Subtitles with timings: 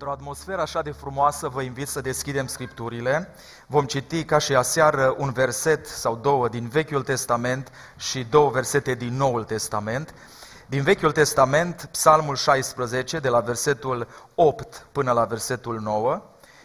[0.00, 3.28] Într-o atmosferă așa de frumoasă, vă invit să deschidem Scripturile.
[3.66, 8.94] Vom citi ca și aseară un verset sau două din Vechiul Testament și două versete
[8.94, 10.14] din Noul Testament.
[10.66, 16.22] Din Vechiul Testament, Psalmul 16, de la versetul 8 până la versetul 9,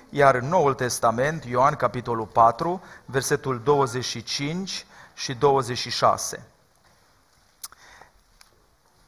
[0.09, 6.47] iar în Noul Testament, Ioan capitolul 4, versetul 25 și 26.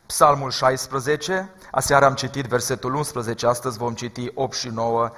[0.07, 5.11] Psalmul 16, aseară am citit versetul 11, astăzi vom citi 8 și 9,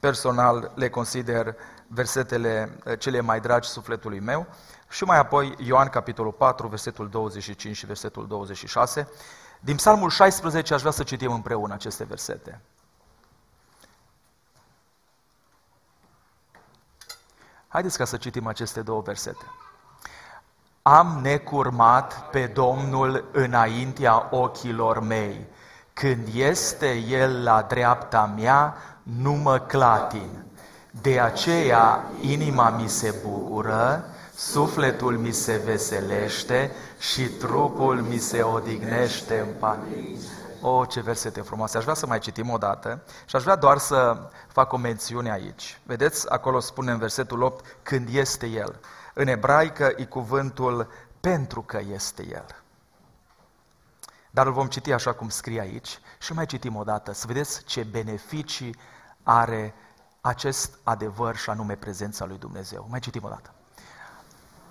[0.00, 4.46] personal le consider versetele eh, cele mai dragi sufletului meu,
[4.90, 9.08] și mai apoi Ioan capitolul 4, versetul 25 și versetul 26.
[9.60, 12.60] Din Psalmul 16 aș vrea să citim împreună aceste versete.
[17.68, 19.44] Haideți ca să citim aceste două versete.
[20.86, 25.46] Am necurmat pe Domnul înaintea ochilor mei.
[25.92, 30.44] Când este El la dreapta mea, nu mă clatin.
[31.00, 34.04] De aceea inima mi se bucură,
[34.34, 40.18] sufletul mi se veselește și trupul mi se odihnește în pace.
[40.60, 41.76] O, ce versete frumoase!
[41.76, 44.16] Aș vrea să mai citim o dată și aș vrea doar să
[44.48, 45.80] fac o mențiune aici.
[45.82, 48.80] Vedeți, acolo spune în versetul 8, când este El.
[49.14, 50.88] În ebraică e cuvântul
[51.20, 52.46] pentru că este El.
[54.30, 57.64] Dar îl vom citi așa cum scrie aici și mai citim o dată, să vedeți
[57.64, 58.76] ce beneficii
[59.22, 59.74] are
[60.20, 62.86] acest adevăr și anume prezența lui Dumnezeu.
[62.90, 63.50] Mai citim o dată.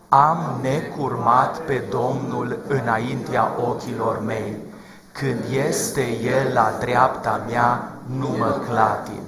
[0.10, 4.58] Am necurmat pe Domnul înaintea ochilor mei.
[5.12, 9.22] Când este El la dreapta mea, nu mă clatin.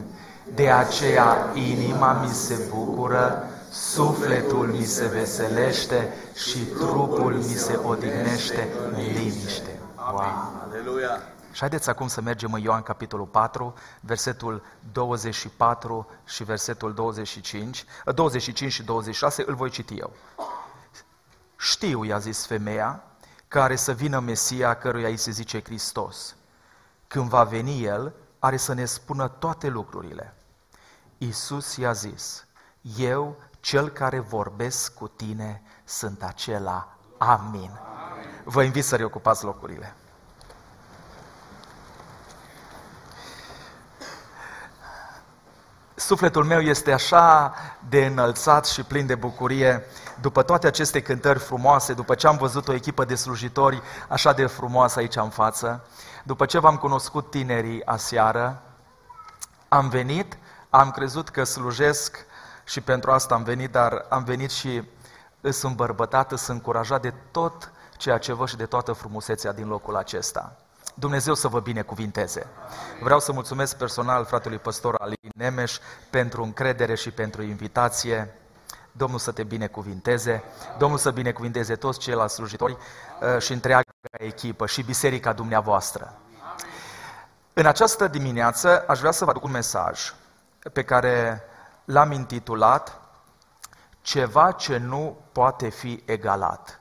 [0.54, 8.70] De aceea inima mi se bucură sufletul mi se veselește și trupul mi se odihnește
[8.86, 9.80] în liniște.
[9.98, 10.22] Wow.
[10.70, 11.22] Aleluia!
[11.52, 18.72] Și haideți acum să mergem în Ioan capitolul 4, versetul 24 și versetul 25, 25
[18.72, 20.14] și 26, îl voi citi eu.
[21.58, 23.04] Știu, i-a zis femeia,
[23.48, 26.36] care să vină Mesia căruia îi se zice Hristos.
[27.08, 30.36] Când va veni El, are să ne spună toate lucrurile.
[31.18, 32.46] Iisus i-a zis,
[32.98, 36.98] eu cel care vorbesc cu tine sunt acela.
[37.18, 37.80] Amin.
[38.44, 39.94] Vă invit să reocupați locurile.
[45.96, 47.54] Sufletul meu este așa
[47.90, 49.84] de înălțat și plin de bucurie
[50.22, 54.46] după toate aceste cântări frumoase, după ce am văzut o echipă de slujitori așa de
[54.46, 55.88] frumoasă aici în față,
[56.24, 58.62] după ce v-am cunoscut tinerii aseară,
[59.68, 60.38] am venit,
[60.70, 62.26] am crezut că slujesc
[62.66, 64.84] și pentru asta am venit, dar am venit și
[65.50, 69.96] sunt bărbătat, sunt încurajat de tot ceea ce văd și de toată frumusețea din locul
[69.96, 70.56] acesta.
[70.94, 72.48] Dumnezeu să vă binecuvinteze.
[73.02, 75.78] Vreau să mulțumesc personal fratelui păstor Ali Nemeș
[76.10, 78.34] pentru încredere și pentru invitație.
[78.92, 80.44] Domnul să te binecuvinteze,
[80.78, 82.78] Domnul să binecuvinteze toți ceilalți slujitori
[83.22, 86.14] uh, și întreaga echipă și biserica dumneavoastră.
[87.54, 90.14] În această dimineață aș vrea să vă aduc un mesaj
[90.74, 91.44] pe care
[91.86, 93.00] l-am intitulat
[94.06, 96.80] Ceva ce nu poate fi egalat.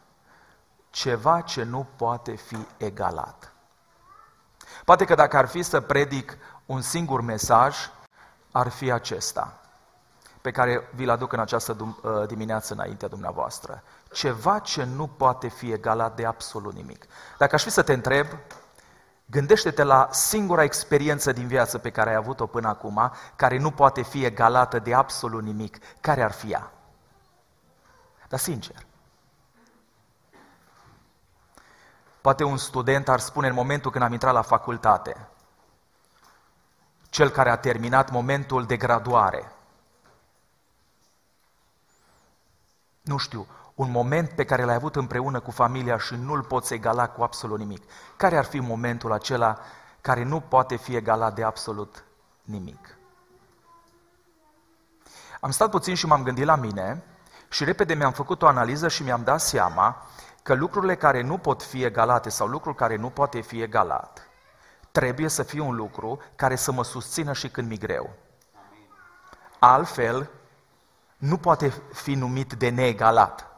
[0.90, 3.52] Ceva ce nu poate fi egalat.
[4.84, 7.76] Poate că dacă ar fi să predic un singur mesaj,
[8.52, 9.60] ar fi acesta,
[10.40, 13.82] pe care vi-l aduc în această uh, dimineață înaintea dumneavoastră.
[14.12, 17.06] Ceva ce nu poate fi egalat de absolut nimic.
[17.38, 18.26] Dacă aș fi să te întreb,
[19.26, 24.02] Gândește-te la singura experiență din viață pe care ai avut-o până acum, care nu poate
[24.02, 25.78] fi egalată de absolut nimic.
[26.00, 26.72] Care ar fi ea?
[28.28, 28.86] Dar sincer.
[32.20, 35.28] Poate un student ar spune în momentul când am intrat la facultate,
[37.08, 39.52] cel care a terminat momentul de graduare.
[43.00, 47.08] Nu știu, un moment pe care l-ai avut împreună cu familia și nu-l poți egala
[47.08, 47.82] cu absolut nimic.
[48.16, 49.58] Care ar fi momentul acela
[50.00, 52.04] care nu poate fi egalat de absolut
[52.42, 52.96] nimic?
[55.40, 57.04] Am stat puțin și m-am gândit la mine
[57.48, 60.06] și repede mi-am făcut o analiză și mi-am dat seama
[60.42, 64.28] că lucrurile care nu pot fi egalate sau lucrul care nu poate fi egalat
[65.00, 68.10] trebuie să fie un lucru care să mă susțină și când mi greu.
[69.58, 70.30] Altfel,
[71.16, 73.53] nu poate fi numit de neegalat.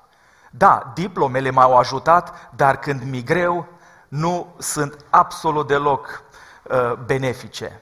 [0.57, 3.67] Da, diplomele m-au ajutat, dar când mi greu,
[4.09, 6.23] nu sunt absolut deloc
[6.63, 7.81] uh, benefice.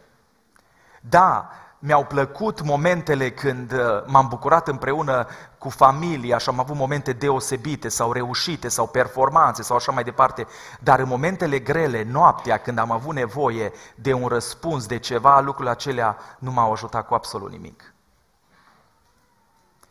[1.01, 5.27] Da, mi-au plăcut momentele când uh, m-am bucurat împreună
[5.59, 10.47] cu familia și am avut momente deosebite sau reușite sau performanțe sau așa mai departe,
[10.81, 15.71] dar în momentele grele, noaptea, când am avut nevoie de un răspuns, de ceva, lucrurile
[15.71, 17.95] acelea nu m-au ajutat cu absolut nimic.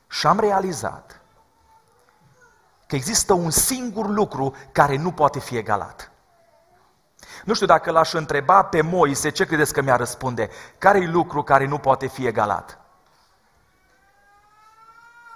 [0.07, 1.22] Și am realizat
[2.93, 6.11] că există un singur lucru care nu poate fi egalat.
[7.43, 10.49] Nu știu dacă l-aș întreba pe Moise, ce credeți că mi-ar răspunde?
[10.77, 12.79] care e lucru care nu poate fi egalat?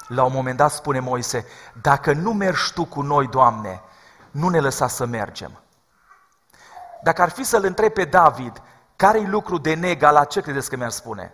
[0.07, 1.45] La un moment dat spune Moise,
[1.81, 3.81] dacă nu mergi tu cu noi, Doamne,
[4.31, 5.51] nu ne lăsa să mergem.
[7.03, 8.61] Dacă ar fi să-l întreb pe David,
[8.95, 11.33] care e lucru de negalat, ce credeți că mi-ar spune?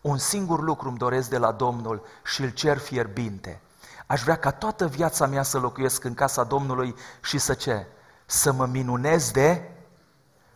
[0.00, 3.60] Un singur lucru îmi doresc de la Domnul și îl cer fierbinte.
[4.08, 7.86] Aș vrea ca toată viața mea să locuiesc în casa Domnului și să ce?
[8.26, 9.70] Să mă minunez de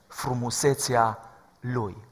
[0.06, 1.18] frumusețea
[1.60, 2.04] Lui.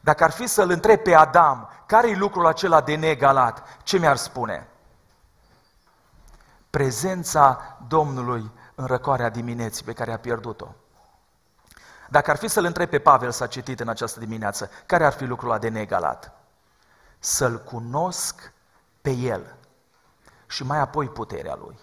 [0.00, 4.16] Dacă ar fi să-l întreb pe Adam, care e lucrul acela de negalat, ce mi-ar
[4.16, 4.68] spune?
[6.70, 10.74] Prezența Domnului în răcoarea dimineții pe care a pierdut-o.
[12.08, 15.24] Dacă ar fi să-l întreb pe Pavel, s-a citit în această dimineață, care ar fi
[15.24, 16.32] lucrul de negalat?
[17.18, 18.52] Să-l cunosc
[19.08, 19.56] pe el
[20.46, 21.78] și mai apoi puterea lui.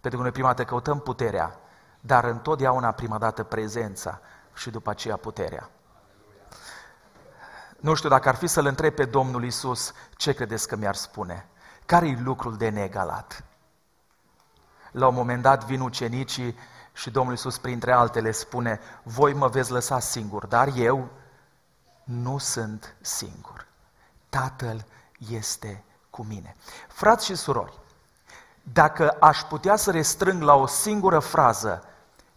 [0.00, 1.58] Pentru că noi prima dată căutăm puterea,
[2.00, 4.20] dar întotdeauna prima dată prezența
[4.54, 5.70] și după aceea puterea.
[7.80, 11.46] Nu știu dacă ar fi să-L întreb pe Domnul Isus, ce credeți că mi-ar spune?
[11.86, 13.44] Care-i lucrul de negalat?
[14.90, 16.56] La un moment dat vin ucenicii
[16.92, 21.08] și Domnul Isus, printre altele, spune, voi mă veți lăsa singur, dar eu
[22.04, 23.66] nu sunt singur.
[24.28, 24.84] Tatăl
[25.30, 25.82] este
[26.18, 26.56] cu mine.
[26.88, 27.78] Frați și surori,
[28.62, 31.84] dacă aș putea să restrâng la o singură frază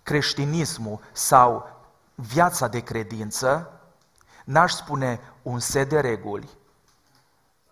[0.03, 1.69] creștinismul sau
[2.15, 3.79] viața de credință,
[4.43, 6.49] n-aș spune un set de reguli,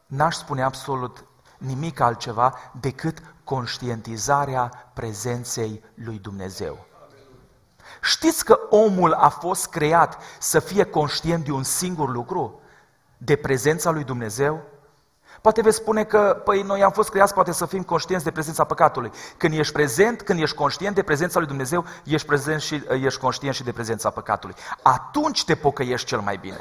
[0.06, 1.26] n-aș spune absolut
[1.58, 6.86] nimic altceva decât conștientizarea prezenței lui Dumnezeu.
[8.02, 12.62] Știți că omul a fost creat să fie conștient de un singur lucru?
[13.18, 14.64] De prezența lui Dumnezeu?
[15.42, 18.64] Poate veți spune că, păi, noi am fost creați poate să fim conștienți de prezența
[18.64, 19.12] păcatului.
[19.38, 23.56] Când ești prezent, când ești conștient de prezența lui Dumnezeu, ești, prezent și, ești conștient
[23.56, 24.56] și de prezența păcatului.
[24.82, 26.60] Atunci te pocăiești cel mai bine.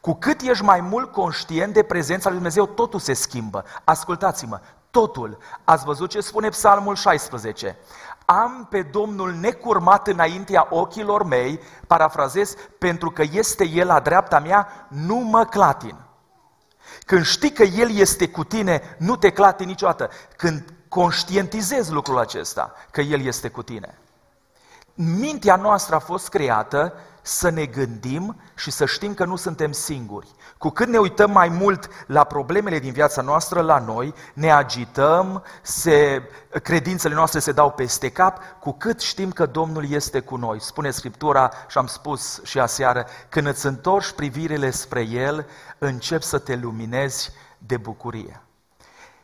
[0.00, 3.64] Cu cât ești mai mult conștient de prezența lui Dumnezeu, totul se schimbă.
[3.84, 4.60] Ascultați-mă,
[4.90, 5.38] totul.
[5.64, 7.78] Ați văzut ce spune Psalmul 16?
[8.24, 14.86] Am pe Domnul necurmat înaintea ochilor mei, parafrazez, pentru că este El la dreapta mea,
[14.88, 16.05] nu mă clatin.
[17.06, 20.10] Când știi că El este cu tine, nu te clati niciodată.
[20.36, 23.98] Când conștientizezi lucrul acesta, că El este cu tine.
[24.94, 26.94] Mintea noastră a fost creată
[27.26, 30.28] să ne gândim și să știm că nu suntem singuri.
[30.58, 35.44] Cu cât ne uităm mai mult la problemele din viața noastră, la noi, ne agităm,
[35.62, 36.22] se,
[36.62, 40.60] credințele noastre se dau peste cap, cu cât știm că Domnul este cu noi.
[40.60, 45.46] Spune Scriptura și am spus și aseară, când îți întorci privirile spre El,
[45.78, 48.40] încep să te luminezi de bucurie.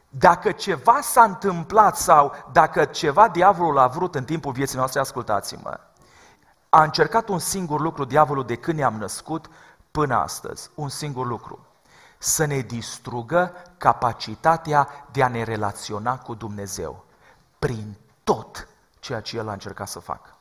[0.09, 5.81] Dacă ceva s-a întâmplat sau dacă ceva diavolul a vrut în timpul vieții noastre, ascultați-mă,
[6.75, 9.51] a încercat un singur lucru, diavolul, de când ne-am născut
[9.91, 10.71] până astăzi.
[10.75, 11.67] Un singur lucru.
[12.19, 17.05] Să ne distrugă capacitatea de a ne relaționa cu Dumnezeu.
[17.59, 18.69] Prin tot
[19.01, 20.32] ceea ce El a încercat să facă.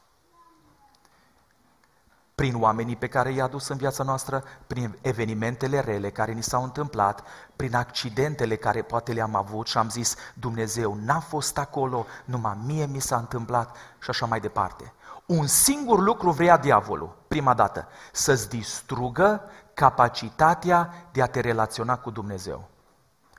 [2.42, 6.64] Prin oamenii pe care i-a dus în viața noastră, prin evenimentele rele care ni s-au
[6.64, 7.24] întâmplat,
[7.56, 12.86] prin accidentele care poate le-am avut și am zis, Dumnezeu n-a fost acolo, numai mie
[12.86, 14.94] mi s-a întâmplat și așa mai departe.
[15.26, 19.42] Un singur lucru vrea diavolul, prima dată, să-ți distrugă
[19.74, 22.68] capacitatea de a te relaționa cu Dumnezeu.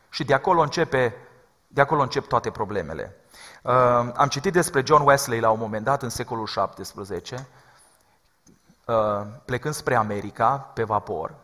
[0.09, 1.15] Și de acolo începe,
[1.67, 3.17] de acolo încep toate problemele.
[3.63, 3.73] Uh,
[4.15, 7.41] am citit despre John Wesley la un moment dat, în secolul XVII, uh,
[9.45, 11.35] plecând spre America pe vapor.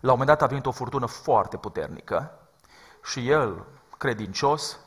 [0.00, 2.30] La un moment dat a venit o furtună foarte puternică
[3.04, 3.64] și el,
[3.98, 4.78] credincios,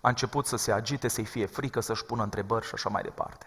[0.00, 3.46] a început să se agite, să-i fie frică, să-și pună întrebări și așa mai departe.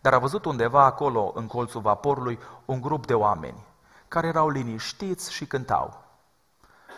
[0.00, 3.66] Dar a văzut undeva acolo, în colțul vaporului, un grup de oameni
[4.08, 6.04] care erau liniștiți și cântau.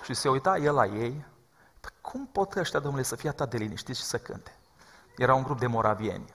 [0.04, 1.25] Și se uita el la ei,
[2.00, 4.56] cum pot ăștia, domnule, să fie atât de liniștiți și să cânte?
[5.16, 6.34] Era un grup de moravieni.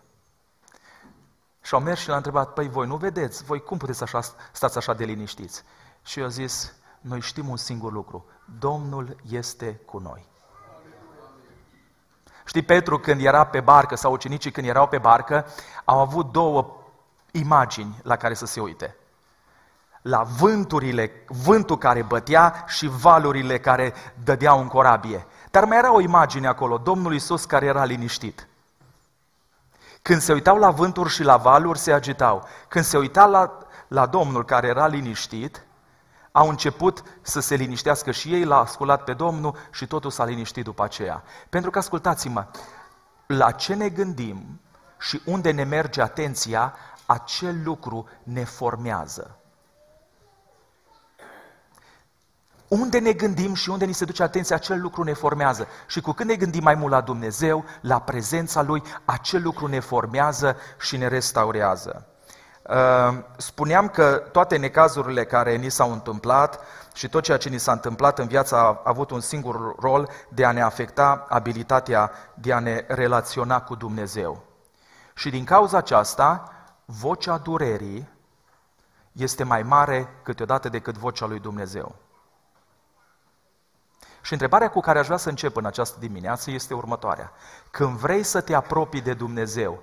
[1.69, 4.19] Și au mers și l-a întrebat, păi voi nu vedeți, voi cum puteți așa,
[4.51, 5.63] stați așa de liniștiți?
[6.03, 8.25] Și eu a zis, noi știm un singur lucru,
[8.59, 10.25] Domnul este cu noi.
[12.45, 15.45] Știi, Petru când era pe barcă sau ucenicii când erau pe barcă,
[15.85, 16.77] au avut două
[17.31, 18.95] imagini la care să se uite.
[20.01, 25.25] la vânturile, vântul care bătea și valurile care dădeau în corabie.
[25.51, 28.47] Dar mai era o imagine acolo, Domnul Isus care era liniștit.
[30.01, 32.47] Când se uitau la vânturi și la valuri, se agitau.
[32.67, 35.63] Când se uitau la, la Domnul care era liniștit,
[36.31, 40.63] au început să se liniștească și ei, l-a ascultat pe Domnul și totul s-a liniștit
[40.63, 41.23] după aceea.
[41.49, 42.45] Pentru că, ascultați-mă,
[43.27, 44.59] la ce ne gândim
[44.99, 46.73] și unde ne merge atenția,
[47.05, 49.38] acel lucru ne formează.
[52.69, 55.67] Unde ne gândim și unde ni se duce atenția, acel lucru ne formează.
[55.87, 59.79] Și cu când ne gândim mai mult la Dumnezeu, la prezența Lui, acel lucru ne
[59.79, 62.07] formează și ne restaurează.
[62.69, 66.59] Ehm, spuneam că toate necazurile care ni s-au întâmplat
[66.93, 70.45] și tot ceea ce ni s-a întâmplat în viață a avut un singur rol de
[70.45, 74.43] a ne afecta abilitatea de a ne relaționa cu Dumnezeu.
[75.13, 76.51] Și din cauza aceasta,
[76.85, 78.09] vocea durerii
[79.11, 81.95] este mai mare câteodată decât vocea lui Dumnezeu.
[84.21, 87.31] Și întrebarea cu care aș vrea să încep în această dimineață este următoarea.
[87.71, 89.81] Când vrei să te apropii de Dumnezeu,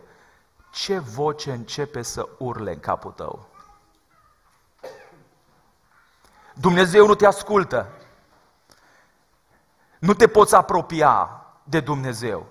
[0.71, 3.49] ce voce începe să urle în capul tău?
[6.55, 7.89] Dumnezeu nu te ascultă.
[9.99, 12.47] Nu te poți apropia de Dumnezeu.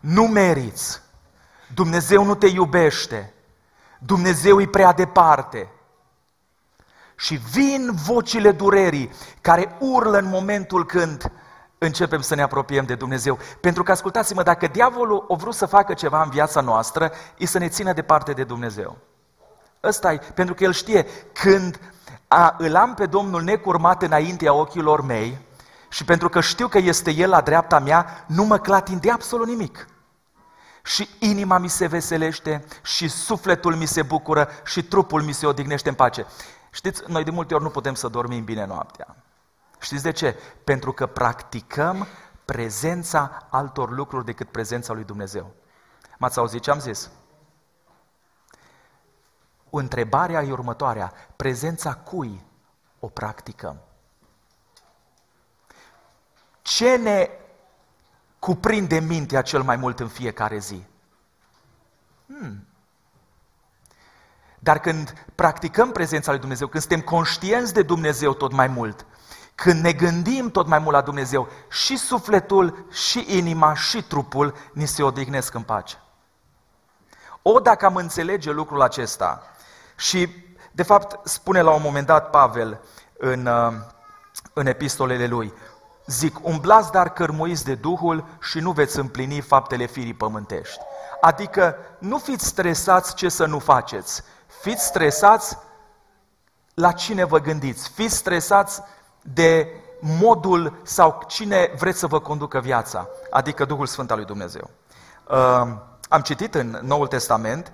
[0.00, 1.02] Nu meriți.
[1.74, 3.34] Dumnezeu nu te iubește.
[3.98, 5.70] Dumnezeu e prea departe.
[7.16, 11.32] Și vin vocile durerii care urlă în momentul când
[11.78, 13.38] începem să ne apropiem de Dumnezeu.
[13.60, 17.58] Pentru că, ascultați-mă, dacă diavolul a vrut să facă ceva în viața noastră, e să
[17.58, 18.96] ne țină departe de Dumnezeu.
[19.82, 21.80] Ăsta e, pentru că el știe, când
[22.28, 25.38] a, îl am pe Domnul necurmat înaintea ochilor mei
[25.88, 29.88] și pentru că știu că este El la dreapta mea, nu mă clatinde absolut nimic.
[30.82, 35.88] Și inima mi se veselește, și sufletul mi se bucură, și trupul mi se odihnește
[35.88, 36.26] în pace.
[36.74, 39.16] Știți, noi de multe ori nu putem să dormim bine noaptea.
[39.80, 40.38] Știți de ce?
[40.64, 42.06] Pentru că practicăm
[42.44, 45.54] prezența altor lucruri decât prezența lui Dumnezeu.
[46.18, 47.10] M-ați auzit ce am zis?
[49.70, 51.12] Întrebarea e următoarea.
[51.36, 52.44] Prezența cui
[52.98, 53.80] o practicăm?
[56.62, 57.30] Ce ne
[58.38, 60.84] cuprinde mintea cel mai mult în fiecare zi?
[62.26, 62.66] Hmm.
[64.64, 69.06] Dar când practicăm prezența lui Dumnezeu, când suntem conștienți de Dumnezeu tot mai mult,
[69.54, 74.86] când ne gândim tot mai mult la Dumnezeu, și sufletul, și inima, și trupul ni
[74.86, 75.96] se odihnesc în pace.
[77.42, 79.42] O, dacă am înțelege lucrul acesta,
[79.96, 80.28] și
[80.72, 82.80] de fapt spune la un moment dat Pavel
[83.18, 83.72] în, uh,
[84.52, 85.52] în epistolele lui,
[86.06, 90.78] zic, umblați dar cărmuiți de Duhul și nu veți împlini faptele firii pământești.
[91.20, 94.22] Adică nu fiți stresați ce să nu faceți,
[94.64, 95.58] fiți stresați
[96.74, 98.82] la cine vă gândiți, fiți stresați
[99.22, 99.68] de
[100.00, 104.70] modul sau cine vreți să vă conducă viața, adică Duhul Sfânt al lui Dumnezeu.
[105.28, 105.76] Uh,
[106.08, 107.72] am citit în Noul Testament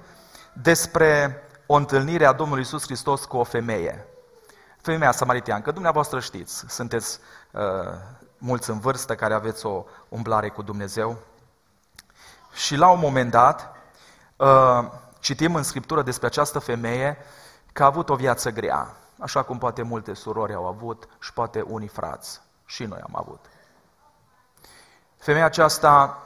[0.52, 4.06] despre o întâlnire a Domnului Isus Hristos cu o femeie.
[4.80, 7.18] Femeia samaritiancă, dumneavoastră știți, sunteți
[7.50, 7.60] uh,
[8.38, 11.16] mulți în vârstă care aveți o umblare cu Dumnezeu.
[12.52, 13.76] Și la un moment dat,
[14.36, 14.84] uh,
[15.20, 17.16] citim în Scriptură despre această femeie
[17.72, 21.60] că a avut o viață grea așa cum poate multe surori au avut și poate
[21.60, 22.40] unii frați.
[22.64, 23.44] Și noi am avut.
[25.16, 26.18] Femeia aceasta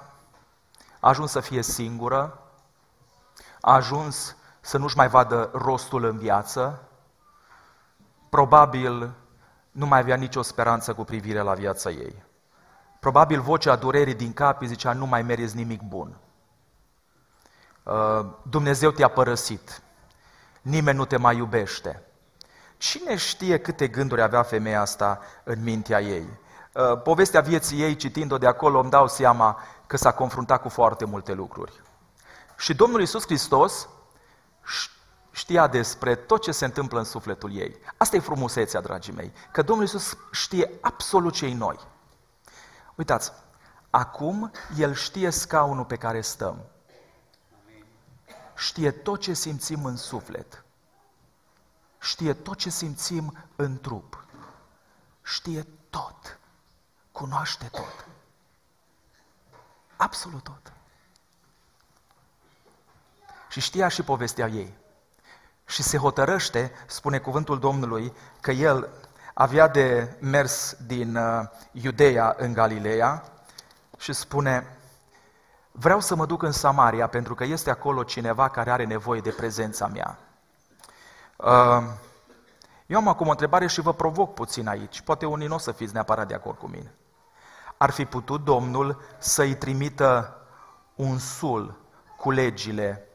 [1.01, 2.39] a ajuns să fie singură,
[3.61, 6.89] a ajuns să nu-și mai vadă rostul în viață,
[8.29, 9.15] probabil
[9.71, 12.23] nu mai avea nicio speranță cu privire la viața ei.
[13.01, 16.17] Probabil vocea durerii din cap îi zicea, nu mai meriți nimic bun.
[17.85, 19.83] Uh, Dumnezeu te-a părăsit,
[20.63, 22.03] nimeni nu te mai iubește.
[22.77, 26.29] Cine știe câte gânduri avea femeia asta în mintea ei?
[26.73, 31.05] Uh, povestea vieții ei, citind-o de acolo, îmi dau seama că s-a confruntat cu foarte
[31.05, 31.83] multe lucruri.
[32.57, 33.89] Și Domnul Iisus Hristos
[35.31, 37.77] știa despre tot ce se întâmplă în sufletul ei.
[37.97, 41.79] Asta e frumusețea, dragii mei, că Domnul Iisus știe absolut ce noi.
[42.95, 43.33] Uitați,
[43.91, 46.65] acum El știe scaunul pe care stăm.
[48.57, 50.65] Știe tot ce simțim în suflet
[52.05, 54.25] știe tot ce simțim în trup.
[55.23, 56.39] Știe tot.
[57.13, 58.07] Cunoaște tot.
[59.97, 60.73] Absolut tot.
[63.49, 64.75] Și știa și povestea ei.
[65.67, 68.89] Și se hotărăște, spune cuvântul Domnului, că el
[69.35, 73.33] avea de mers din uh, Iudeea în Galileea
[73.99, 74.77] și spune,
[75.77, 79.31] vreau să mă duc în Samaria pentru că este acolo cineva care are nevoie de
[79.31, 80.19] prezența mea.
[81.37, 81.83] Uh,
[82.87, 85.01] Eu am acum o întrebare și vă provoc puțin aici.
[85.01, 86.95] Poate unii nu o să fiți neapărat de acord cu mine.
[87.77, 90.37] Ar fi putut Domnul să-i trimită
[90.95, 91.81] un sul
[92.17, 93.09] cu legile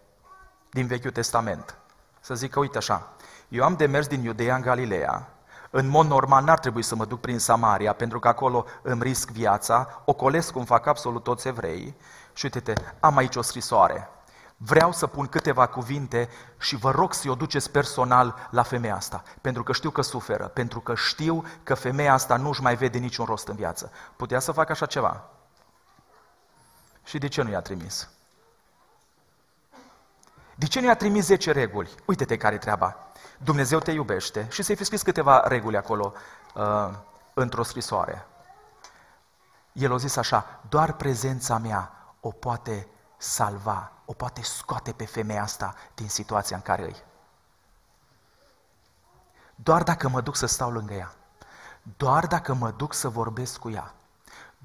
[0.70, 1.78] din Vechiul Testament.
[2.20, 3.14] Să zică, uite așa,
[3.48, 5.30] eu am de mers din Iudeea în Galileea,
[5.70, 9.30] în mod normal n-ar trebui să mă duc prin Samaria, pentru că acolo îmi risc
[9.30, 11.96] viața, ocolesc cum fac absolut toți evreii.
[12.34, 14.10] Și uite-te, am aici o scrisoare.
[14.58, 19.24] Vreau să pun câteva cuvinte și vă rog să-i o duceți personal la femeia asta,
[19.42, 23.26] pentru că știu că suferă, pentru că știu că femeia asta nu-și mai vede niciun
[23.26, 23.92] rost în viață.
[24.16, 25.24] Putea să facă așa ceva?
[27.04, 28.10] Și de ce nu i-a trimis?
[30.56, 31.90] De ce nu i-a trimis 10 reguli?
[32.06, 33.09] Uite-te care treaba.
[33.44, 36.14] Dumnezeu te iubește și să-i fi scris câteva reguli acolo
[36.56, 36.90] uh,
[37.34, 38.26] într-o scrisoare.
[39.72, 45.42] El a zis așa, doar prezența mea o poate salva, o poate scoate pe femeia
[45.42, 47.04] asta din situația în care e.
[49.56, 51.14] Doar dacă mă duc să stau lângă ea,
[51.98, 53.94] doar dacă mă duc să vorbesc cu ea,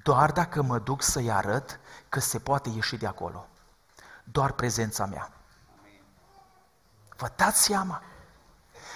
[0.03, 3.47] doar dacă mă duc să-i arăt că se poate ieși de acolo.
[4.25, 5.31] Doar prezența mea.
[7.17, 8.03] Vă dați seama?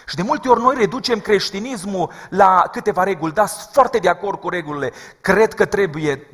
[0.09, 4.41] Și de multe ori noi reducem creștinismul la câteva reguli, da, sunt foarte de acord
[4.41, 6.31] cu regulile, cred că trebuie,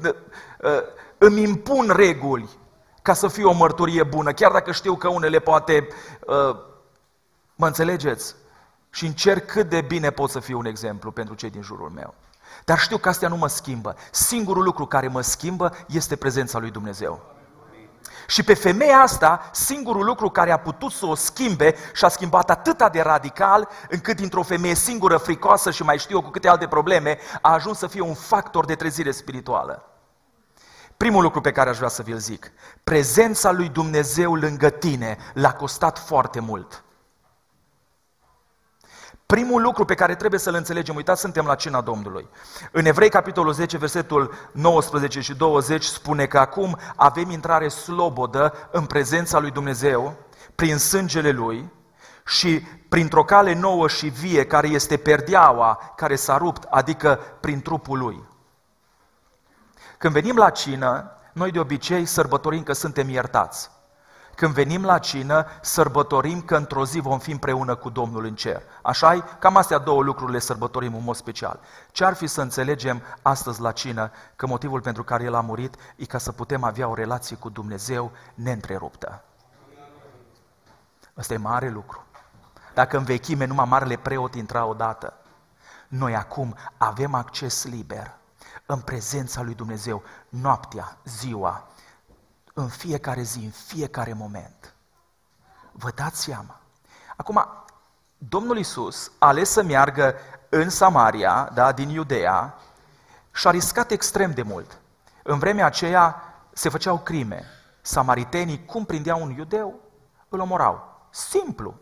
[0.63, 0.85] ă,
[1.19, 2.49] îmi impun reguli
[3.03, 5.89] ca să fie o mărturie bună, chiar dacă știu că unele poate,
[6.29, 6.57] ă,
[7.55, 8.35] mă înțelegeți?
[8.91, 12.15] Și încerc cât de bine pot să fiu un exemplu pentru cei din jurul meu.
[12.65, 13.97] Dar știu că astea nu mă schimbă.
[14.11, 17.34] Singurul lucru care mă schimbă este prezența lui Dumnezeu.
[18.27, 22.51] Și pe femeia asta, singurul lucru care a putut să o schimbe și a schimbat
[22.51, 26.67] atât de radical, încât dintr-o femeie singură, fricoasă și mai știu eu cu câte alte
[26.67, 29.89] probleme, a ajuns să fie un factor de trezire spirituală.
[30.97, 32.53] Primul lucru pe care aș vrea să vi-l zic,
[32.85, 36.85] prezența lui Dumnezeu lângă tine l-a costat foarte mult.
[39.35, 42.29] Primul lucru pe care trebuie să-l înțelegem, uitați, suntem la cina Domnului.
[42.71, 48.87] În Evrei, capitolul 10, versetul 19 și 20, spune că acum avem intrare slobodă în
[48.87, 50.15] prezența lui Dumnezeu,
[50.55, 51.73] prin sângele Lui
[52.27, 57.99] și printr-o cale nouă și vie, care este perdeaua, care s-a rupt, adică prin trupul
[57.99, 58.23] Lui.
[59.99, 63.71] Când venim la cină, noi de obicei sărbătorim că suntem iertați.
[64.37, 68.63] Când venim la cină, sărbătorim că într-o zi vom fi împreună cu Domnul în cer.
[68.83, 69.39] așa -i?
[69.39, 71.61] Cam astea două lucruri le sărbătorim în mod special.
[71.91, 75.77] Ce ar fi să înțelegem astăzi la cină că motivul pentru care El a murit
[75.97, 79.23] e ca să putem avea o relație cu Dumnezeu neîntreruptă.
[81.17, 82.05] Ăsta e mare lucru.
[82.75, 85.13] Dacă în vechime numai marele preot intra odată,
[85.89, 88.15] noi acum avem acces liber
[88.67, 91.69] în prezența lui Dumnezeu, noaptea, ziua,
[92.55, 94.75] în fiecare zi, în fiecare moment.
[95.73, 96.61] Vă dați seama.
[97.17, 97.47] Acum,
[98.19, 100.15] Domnul Isus a ales să meargă
[100.49, 102.55] în Samaria, da, din Iudea,
[103.33, 104.79] și a riscat extrem de mult.
[105.23, 107.45] În vremea aceea se făceau crime.
[107.81, 109.81] Samaritenii, cum prindeau un iudeu,
[110.29, 111.07] îl omorau.
[111.11, 111.75] Simplu.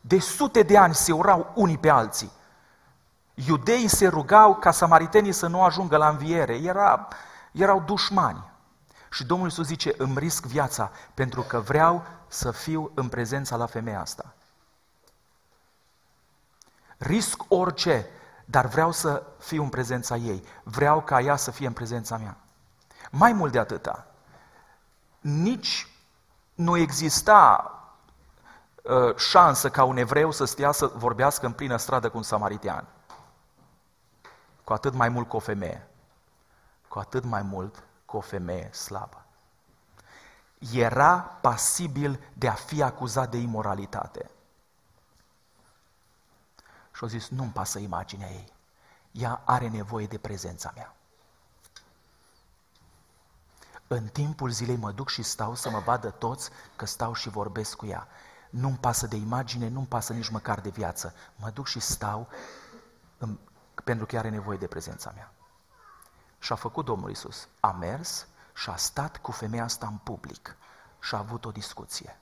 [0.00, 2.30] De sute de ani se urau unii pe alții.
[3.34, 6.54] Iudeii se rugau ca samaritenii să nu ajungă la înviere.
[6.54, 7.08] Era,
[7.52, 8.54] erau dușmani.
[9.16, 13.66] Și Domnul Iisus zice, îmi risc viața pentru că vreau să fiu în prezența la
[13.66, 14.34] femeia asta.
[16.96, 18.06] Risc orice,
[18.44, 20.44] dar vreau să fiu în prezența ei.
[20.62, 22.36] Vreau ca ea să fie în prezența mea.
[23.10, 24.06] Mai mult de atâta,
[25.20, 25.88] nici
[26.54, 27.70] nu exista
[28.82, 32.86] uh, șansă ca un evreu să stea să vorbească în plină stradă cu un samaritean.
[34.64, 35.88] Cu atât mai mult cu o femeie.
[36.88, 39.24] Cu atât mai mult cu o femeie slabă.
[40.72, 44.30] Era pasibil de a fi acuzat de imoralitate.
[46.92, 48.52] Și au zis, nu-mi pasă imaginea ei.
[49.10, 50.94] Ea are nevoie de prezența mea.
[53.86, 57.76] În timpul zilei mă duc și stau să mă vadă toți că stau și vorbesc
[57.76, 58.08] cu ea.
[58.50, 61.14] Nu-mi pasă de imagine, nu-mi pasă nici măcar de viață.
[61.36, 62.28] Mă duc și stau
[63.84, 65.32] pentru că are nevoie de prezența mea.
[66.46, 67.48] Și a făcut Domnul Isus.
[67.60, 70.56] A mers și a stat cu femeia asta în public
[71.00, 72.18] și a avut o discuție.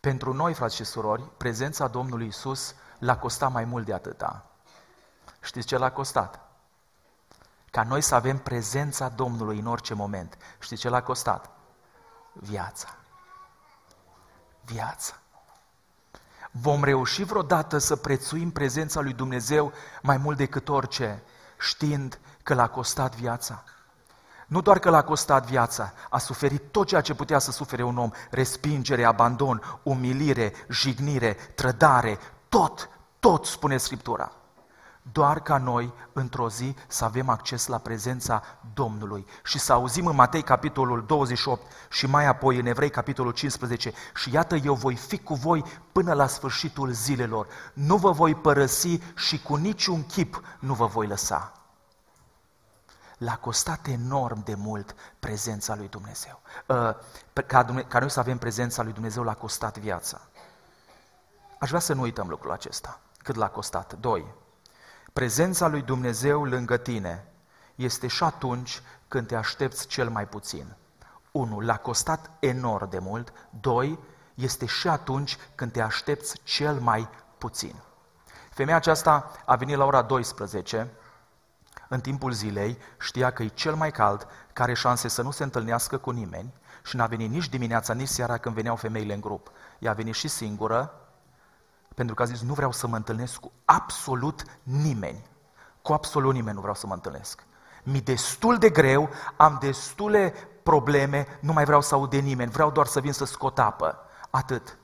[0.00, 4.46] Pentru noi, frați și surori, prezența Domnului Isus l-a costat mai mult de atâta.
[5.40, 6.40] Știți ce l-a costat?
[7.70, 10.38] Ca noi să avem prezența Domnului în orice moment.
[10.58, 11.50] Știți ce l-a costat?
[12.32, 12.96] Viața.
[14.64, 15.14] Viața.
[16.50, 21.22] Vom reuși vreodată să prețuim prezența lui Dumnezeu mai mult decât orice,
[21.58, 22.18] știind
[22.48, 23.64] că l-a costat viața.
[24.46, 27.98] Nu doar că l-a costat viața, a suferit tot ceea ce putea să sufere un
[27.98, 32.88] om, respingere, abandon, umilire, jignire, trădare, tot,
[33.20, 34.32] tot, spune Scriptura.
[35.12, 38.42] Doar ca noi, într-o zi, să avem acces la prezența
[38.74, 43.92] Domnului și să auzim în Matei, capitolul 28 și mai apoi în Evrei, capitolul 15
[44.14, 47.46] și iată, eu voi fi cu voi până la sfârșitul zilelor.
[47.72, 51.57] Nu vă voi părăsi și cu niciun chip nu vă voi lăsa.
[53.18, 56.40] L-a costat enorm de mult prezența lui Dumnezeu.
[56.66, 56.76] Uh,
[57.46, 60.20] ca, ca noi să avem prezența lui Dumnezeu, l-a costat viața.
[61.58, 63.00] Aș vrea să nu uităm lucrul acesta.
[63.22, 63.94] Cât l-a costat?
[64.00, 64.34] Doi.
[65.12, 67.24] Prezența lui Dumnezeu lângă tine
[67.74, 70.76] este și atunci când te aștepți cel mai puțin.
[71.30, 73.32] Unu, l-a costat enorm de mult.
[73.60, 73.98] Doi,
[74.34, 77.74] este și atunci când te aștepți cel mai puțin.
[78.50, 80.90] Femeia aceasta a venit la ora 12,
[81.88, 85.96] în timpul zilei, știa că e cel mai cald, care șanse să nu se întâlnească
[85.96, 86.52] cu nimeni
[86.84, 89.50] și n-a venit nici dimineața, nici seara când veneau femeile în grup.
[89.78, 90.94] Ea a venit și singură,
[91.94, 95.26] pentru că a zis, nu vreau să mă întâlnesc cu absolut nimeni.
[95.82, 97.42] Cu absolut nimeni nu vreau să mă întâlnesc.
[97.82, 102.70] Mi destul de greu, am destule probleme, nu mai vreau să aud de nimeni, vreau
[102.70, 103.98] doar să vin să scot apă.
[104.30, 104.76] Atât.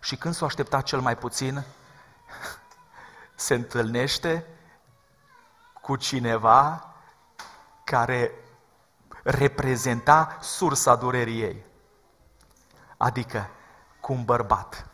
[0.00, 1.62] Și când s-o aștepta cel mai puțin,
[3.34, 4.46] se întâlnește
[5.82, 6.86] cu cineva
[7.84, 8.30] care
[9.22, 11.64] reprezenta sursa durerii ei.
[12.96, 13.48] Adică
[14.00, 14.86] cu un bărbat.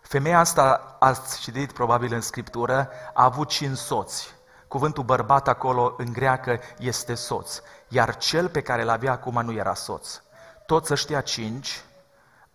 [0.00, 4.34] Femeia asta, ați citit probabil în Scriptură, a avut cinci soți.
[4.68, 9.74] Cuvântul bărbat acolo în greacă este soț, iar cel pe care l-avea acum nu era
[9.74, 10.20] soț.
[10.66, 11.84] Toți ăștia cinci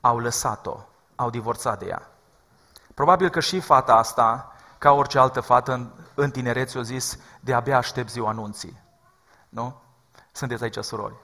[0.02, 0.80] au lăsat-o,
[1.16, 2.08] au divorțat de ea.
[2.94, 7.78] Probabil că și fata asta, ca orice altă fată în, în tinerețe, o zis, de-abia
[7.78, 8.82] aștept ziua anunții.
[9.50, 9.82] Nu?
[10.32, 11.16] Sunteți aici surori.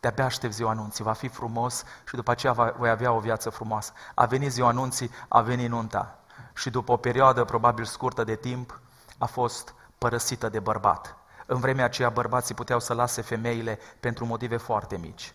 [0.00, 3.92] De-abia aștept ziua anunții, va fi frumos și după aceea voi avea o viață frumoasă.
[4.14, 6.18] A venit ziua anunții, a venit nunta.
[6.54, 8.80] Și după o perioadă probabil scurtă de timp,
[9.18, 11.16] a fost părăsită de bărbat.
[11.46, 15.34] În vremea aceea bărbații puteau să lase femeile pentru motive foarte mici.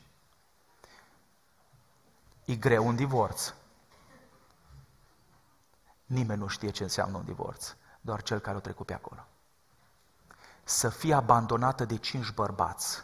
[2.46, 3.54] E greu un divorț.
[6.10, 9.26] Nimeni nu știe ce înseamnă un divorț, doar cel care o trecut pe acolo.
[10.64, 13.04] Să fie abandonată de cinci bărbați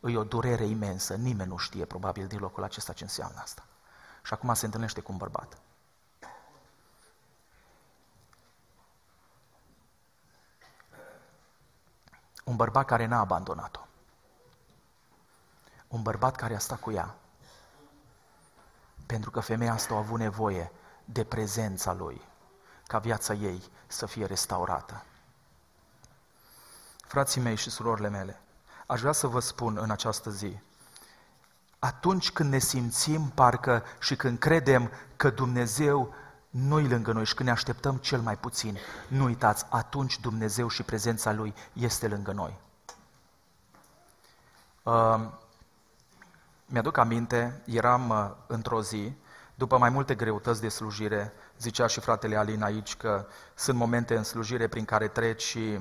[0.00, 3.64] e o durere imensă, nimeni nu știe probabil din locul acesta ce înseamnă asta.
[4.22, 5.58] Și acum se întâlnește cu un bărbat.
[12.44, 13.80] Un bărbat care n-a abandonat-o.
[15.88, 17.14] Un bărbat care a stat cu ea.
[19.06, 20.72] Pentru că femeia asta a avut nevoie
[21.12, 22.20] de prezența lui,
[22.86, 25.04] ca viața ei să fie restaurată.
[27.06, 28.40] Frații mei și surorile mele,
[28.86, 30.58] aș vrea să vă spun în această zi,
[31.78, 36.14] atunci când ne simțim parcă și când credem că Dumnezeu
[36.50, 40.82] nu-i lângă noi și când ne așteptăm cel mai puțin, nu uitați, atunci Dumnezeu și
[40.82, 42.60] prezența Lui este lângă noi.
[44.82, 45.28] Uh,
[46.66, 49.12] mi-aduc aminte, eram uh, într-o zi,
[49.62, 54.22] după mai multe greutăți de slujire, zicea și fratele Alin aici că sunt momente în
[54.22, 55.78] slujire prin care treci și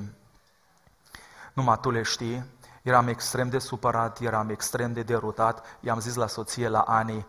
[1.54, 2.46] numai tu le știi,
[2.82, 5.66] Eram extrem de supărat, eram extrem de derutat.
[5.80, 7.26] I-am zis la soție, la Ani,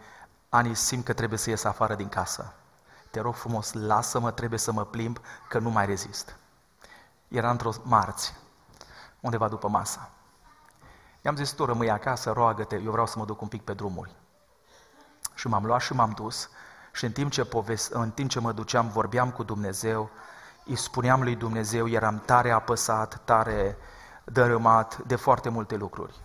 [0.48, 2.54] Ani, simt că trebuie să ies afară din casă.
[3.10, 6.36] Te rog frumos, lasă-mă, trebuie să mă plimb, că nu mai rezist.
[7.28, 8.34] Era într-o marți,
[9.20, 10.10] undeva după masa.
[11.22, 14.21] I-am zis, tu rămâi acasă, roagă-te, eu vreau să mă duc un pic pe drumuri.
[15.34, 16.48] Și m-am luat și m-am dus
[16.92, 20.10] și în timp ce, povest, în timp ce mă duceam, vorbeam cu Dumnezeu,
[20.64, 23.76] îi spuneam lui Dumnezeu, eram tare apăsat, tare
[24.24, 26.20] dărâmat de foarte multe lucruri.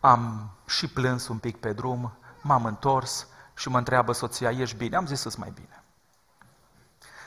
[0.00, 4.96] Am și plâns un pic pe drum, m-am întors și mă întreabă soția, ești bine?
[4.96, 5.82] Am zis să mai bine.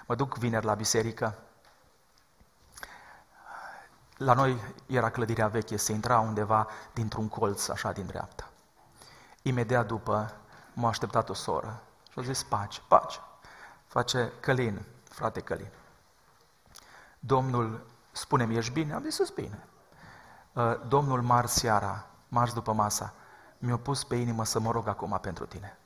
[0.05, 1.37] Mă duc vineri la biserică.
[4.17, 8.49] La noi era clădirea veche, se intra undeva dintr-un colț, așa, din dreapta.
[9.47, 10.33] Imediat după
[10.73, 11.81] m-a așteptat o soră
[12.11, 13.19] și a zis, pace, pace.
[13.87, 15.69] Face Călin, frate Călin.
[17.19, 18.93] Domnul spune-mi, ești bine?
[18.93, 19.67] Am zis, sunt bine.
[20.53, 23.13] Uh, Domnul mar seara, marți după masa,
[23.57, 25.77] mi-a pus pe inimă să mă rog acum pentru tine.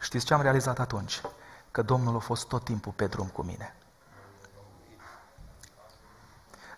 [0.00, 1.20] Știți ce am realizat atunci?
[1.70, 3.76] Că Domnul a fost tot timpul pe drum cu mine.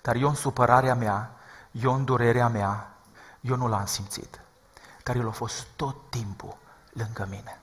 [0.02, 1.30] Dar eu în supărarea mea,
[1.70, 2.95] eu în durerea mea,
[3.48, 4.40] eu nu l-am simțit.
[5.02, 6.56] Dar El a fost tot timpul
[6.92, 7.60] lângă mine.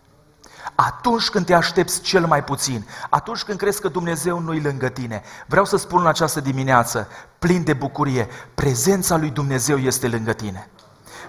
[0.75, 5.23] Atunci când te aștepți cel mai puțin, atunci când crezi că Dumnezeu nu-i lângă tine,
[5.47, 7.07] vreau să spun în această dimineață,
[7.39, 10.69] plin de bucurie, prezența lui Dumnezeu este lângă tine.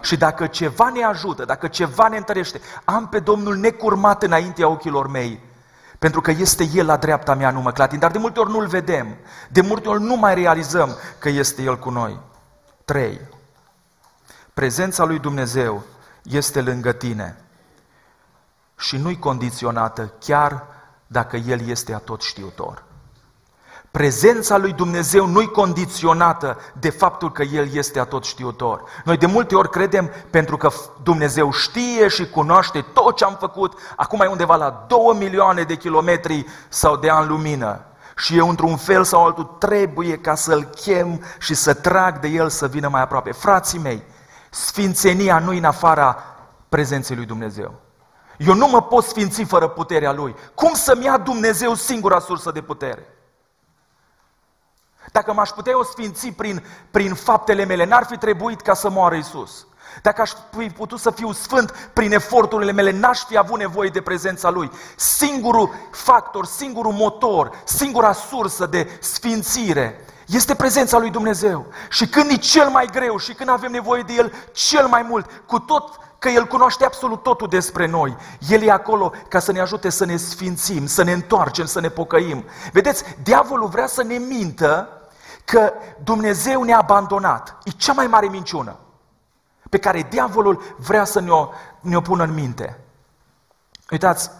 [0.00, 5.08] Și dacă ceva ne ajută, dacă ceva ne întărește, am pe Domnul necurmat înaintea ochilor
[5.08, 5.40] mei,
[5.98, 8.66] pentru că este El la dreapta mea, nu mă clatin, dar de multe ori nu-L
[8.66, 9.16] vedem,
[9.48, 12.20] de multe ori nu mai realizăm că este El cu noi.
[12.84, 13.20] 3.
[14.54, 15.82] Prezența lui Dumnezeu
[16.22, 17.36] este lângă tine
[18.76, 20.66] și nu-i condiționată chiar
[21.06, 22.82] dacă El este atot știutor.
[23.90, 28.82] Prezența lui Dumnezeu nu-i condiționată de faptul că El este atot știutor.
[29.04, 30.70] Noi de multe ori credem, pentru că
[31.02, 35.76] Dumnezeu știe și cunoaște tot ce am făcut, acum e undeva la două milioane de
[35.76, 37.84] kilometri sau de ani lumină.
[38.16, 42.48] Și eu, într-un fel sau altul, trebuie ca să-L chem și să trag de El
[42.48, 43.32] să vină mai aproape.
[43.32, 44.02] Frații mei,
[44.54, 46.24] sfințenia nu în afara
[46.68, 47.74] prezenței lui Dumnezeu.
[48.36, 50.34] Eu nu mă pot sfinți fără puterea Lui.
[50.54, 53.08] Cum să-mi ia Dumnezeu singura sursă de putere?
[55.12, 59.14] Dacă m-aș putea eu sfinți prin, prin faptele mele, n-ar fi trebuit ca să moară
[59.14, 59.66] Isus.
[60.02, 64.00] Dacă aș fi putut să fiu sfânt prin eforturile mele, n-aș fi avut nevoie de
[64.00, 64.70] prezența Lui.
[64.96, 71.66] Singurul factor, singurul motor, singura sursă de sfințire este prezența Lui Dumnezeu.
[71.90, 75.42] Și când e cel mai greu și când avem nevoie de El cel mai mult,
[75.46, 78.16] cu tot că El cunoaște absolut totul despre noi.
[78.48, 81.88] El e acolo ca să ne ajute să ne sfințim, să ne întoarcem, să ne
[81.88, 82.44] pocăim.
[82.72, 84.88] Vedeți, diavolul vrea să ne mintă
[85.44, 87.58] că Dumnezeu ne-a abandonat.
[87.64, 88.76] E cea mai mare minciună
[89.70, 91.48] pe care diavolul vrea să ne-o,
[91.80, 92.80] ne-o pună în minte.
[93.90, 94.30] Uitați,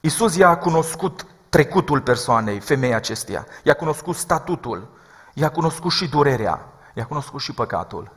[0.00, 3.46] Iisus i-a cunoscut trecutul persoanei, femeii acesteia.
[3.62, 4.88] I-a cunoscut statutul,
[5.34, 8.10] i-a cunoscut și durerea, i-a cunoscut și păcatul.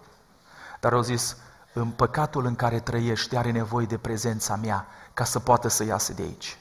[0.80, 1.38] Dar au zis,
[1.74, 6.13] în păcatul în care trăiești are nevoie de prezența mea ca să poată să iasă
[6.13, 6.58] de aici.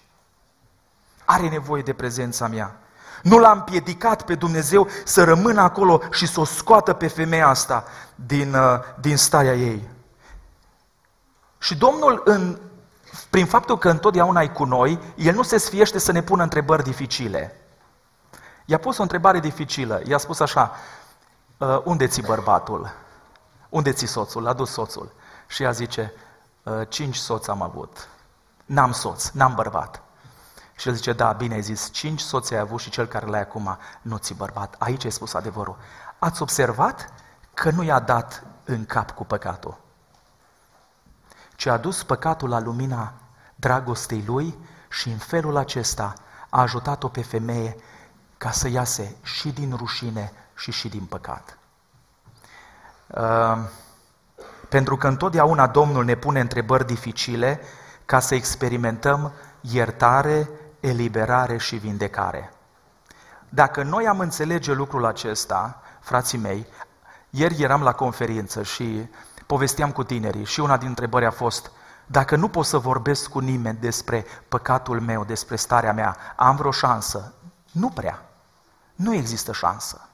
[1.25, 2.77] Are nevoie de prezența mea.
[3.23, 7.85] Nu l-a împiedicat pe Dumnezeu să rămână acolo și să o scoată pe femeia asta
[8.15, 9.89] din, uh, din starea ei.
[11.59, 12.61] Și Domnul, în,
[13.31, 16.83] prin faptul că întotdeauna e cu noi, El nu se sfiește să ne pună întrebări
[16.83, 17.57] dificile.
[18.65, 20.01] I-a pus o întrebare dificilă.
[20.05, 20.77] I-a spus așa,
[21.59, 22.93] uh, unde ți bărbatul?
[23.69, 24.43] Unde ți soțul?
[24.43, 25.13] L-a dus soțul.
[25.47, 26.13] Și ea zice,
[26.67, 28.09] ă, cinci soți am avut.
[28.65, 30.03] N-am soț, n-am bărbat.
[30.77, 33.41] Și el zice, da, bine ai zis, cinci soți ai avut și cel care l-ai
[33.41, 34.75] acum nu ți bărbat.
[34.79, 35.77] Aici ai spus adevărul.
[36.19, 37.13] Ați observat
[37.55, 39.77] că nu i-a dat în cap cu păcatul,
[41.63, 43.13] ci a dus păcatul la lumina
[43.55, 46.13] dragostei lui și în felul acesta
[46.49, 47.77] a ajutat-o pe femeie
[48.39, 51.59] ca să iase și din rușine și și din păcat.
[53.07, 53.71] Ehm,
[54.69, 57.61] pentru că întotdeauna Domnul ne pune întrebări dificile
[58.05, 62.53] ca să experimentăm iertare, eliberare și vindecare.
[63.49, 66.67] Dacă noi am înțelege lucrul acesta, frații mei,
[67.31, 69.09] ieri eram la conferință și
[69.53, 71.71] povesteam cu tinerii și una din întrebări a fost,
[72.07, 76.71] dacă nu pot să vorbesc cu nimeni despre păcatul meu, despre starea mea, am vreo
[76.71, 77.33] șansă?
[77.73, 78.23] Nu prea.
[78.95, 80.07] Nu există șansă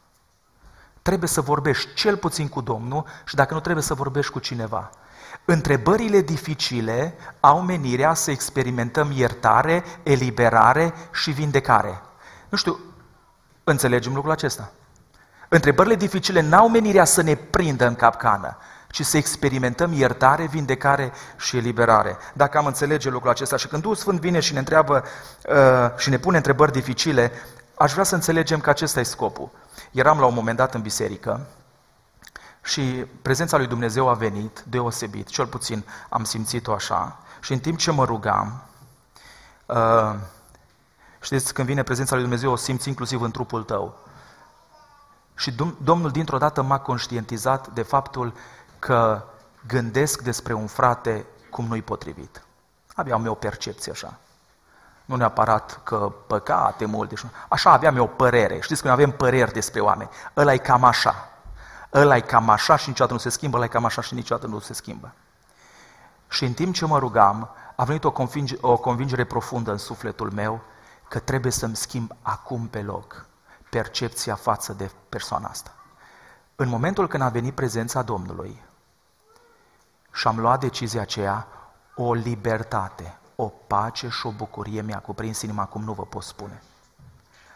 [1.08, 4.90] trebuie să vorbești cel puțin cu Domnul și dacă nu trebuie să vorbești cu cineva.
[5.44, 12.02] Întrebările dificile au menirea să experimentăm iertare, eliberare și vindecare.
[12.48, 12.78] Nu știu,
[13.64, 14.72] înțelegem lucrul acesta?
[15.48, 18.56] Întrebările dificile n-au menirea să ne prindă în capcană,
[18.90, 22.16] ci să experimentăm iertare, vindecare și eliberare.
[22.34, 25.04] Dacă am înțelege lucrul acesta și când Duhul Sfânt vine și ne întreabă
[25.48, 27.32] uh, și ne pune întrebări dificile,
[27.74, 29.50] aș vrea să înțelegem că acesta e scopul.
[29.90, 31.46] Eram la un moment dat în biserică
[32.62, 32.82] și
[33.22, 37.90] prezența lui Dumnezeu a venit deosebit, cel puțin am simțit-o așa, și în timp ce
[37.90, 38.62] mă rugam,
[39.66, 40.14] uh,
[41.20, 43.98] știți, când vine prezența lui Dumnezeu, o simți inclusiv în trupul tău.
[45.34, 48.32] Și Domnul dintr-o dată m-a conștientizat de faptul
[48.78, 49.24] că
[49.66, 52.42] gândesc despre un frate cum nu-i potrivit.
[52.94, 54.18] Aveam eu o percepție așa.
[55.04, 57.14] Nu neapărat că păcate multe.
[57.48, 58.60] Așa aveam eu o părere.
[58.60, 60.10] Știți că noi avem păreri despre oameni.
[60.36, 61.28] ăla e cam așa.
[61.94, 64.46] ăla e cam așa și niciodată nu se schimbă, ăla e cam așa și niciodată
[64.46, 65.12] nu se schimbă.
[66.28, 70.30] Și în timp ce mă rugam, a venit o, convinge, o convingere profundă în sufletul
[70.30, 70.60] meu
[71.08, 73.26] că trebuie să-mi schimb acum pe loc
[73.70, 75.74] percepția față de persoana asta.
[76.56, 78.62] În momentul când a venit prezența Domnului
[80.12, 81.46] și am luat decizia aceea,
[81.94, 86.62] o libertate, o pace și o bucurie mi-a cuprins inima cum nu vă pot spune.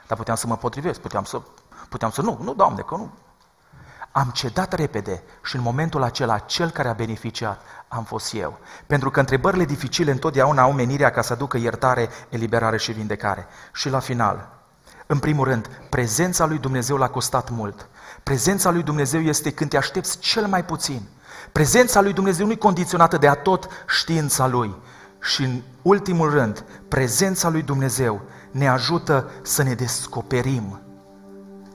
[0.06, 1.40] Dar puteam să mă potrivesc, puteam să,
[1.88, 3.10] puteam să nu, nu, Doamne, că nu.
[4.12, 8.58] Am cedat repede și în momentul acela, cel care a beneficiat am fost eu.
[8.86, 13.46] Pentru că întrebările dificile întotdeauna au menirea ca să aducă iertare, eliberare și vindecare.
[13.72, 14.60] Și la final,
[15.06, 17.88] În primul rând, prezența lui Dumnezeu l-a costat mult.
[18.22, 21.08] Prezența lui Dumnezeu este când te aștepți cel mai puțin.
[21.52, 24.74] Prezența lui Dumnezeu nu e condiționată de a tot știința lui.
[25.20, 30.80] Și în ultimul rând, prezența lui Dumnezeu ne ajută să ne descoperim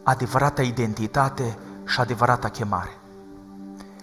[0.03, 2.97] adevărata identitate și adevărata chemare.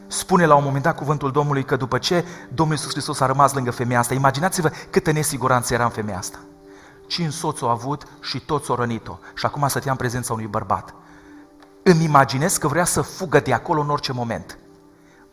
[0.06, 2.24] Spune la un moment dat cuvântul Domnului că după ce
[2.54, 6.38] Domnul Iisus Hristos a rămas lângă femeia asta, imaginați-vă câtă nesiguranță era în femeia asta.
[7.06, 9.18] Cinci soți o avut și toți o rănit-o.
[9.34, 10.94] Și acum stătea în prezența unui bărbat.
[11.82, 14.58] Îmi imaginez că vrea să fugă de acolo în orice moment.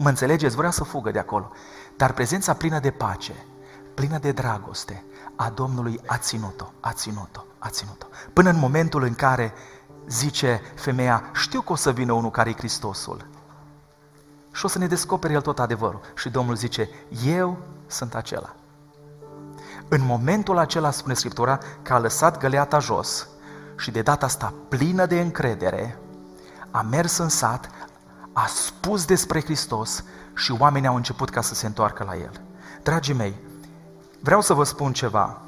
[0.02, 0.56] Mă înțelegeți?
[0.56, 1.52] Vrea să fugă de acolo.
[1.98, 3.46] Dar prezența plină de pace,
[3.94, 5.04] plină de dragoste
[5.36, 8.06] a Domnului a ținut-o, a ținut-o, a ținut-o.
[8.34, 9.54] Până în momentul în care
[10.08, 13.28] zice femeia, știu că o să vină unul care e Hristosul.
[14.52, 16.02] Și o să ne descopere el tot adevărul.
[16.16, 16.90] Și Domnul zice,
[17.26, 18.56] eu sunt acela.
[19.88, 23.28] În momentul acela, spune Scriptura, că a lăsat găleata jos
[23.78, 25.98] și de data asta plină de încredere,
[26.72, 27.70] a mers în sat,
[28.34, 30.04] a spus despre Hristos
[30.36, 32.42] și oamenii au început ca să se întoarcă la El.
[32.84, 33.36] Dragii mei,
[34.20, 35.42] vreau să vă spun ceva.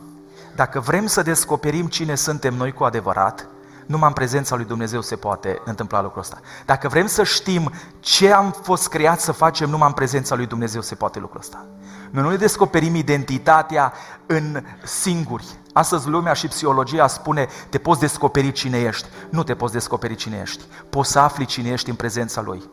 [0.55, 3.47] Dacă vrem să descoperim cine suntem noi cu adevărat,
[3.85, 6.39] numai în prezența lui Dumnezeu se poate întâmpla lucrul ăsta.
[6.65, 10.81] Dacă vrem să știm ce am fost creat să facem, numai în prezența lui Dumnezeu
[10.81, 11.65] se poate lucrul ăsta.
[12.11, 13.93] Noi nu ne descoperim identitatea
[14.25, 15.45] în singuri.
[15.73, 19.07] Astăzi lumea și psihologia spune, te poți descoperi cine ești.
[19.29, 20.63] Nu te poți descoperi cine ești.
[20.89, 22.63] Poți să afli cine ești în prezența Lui.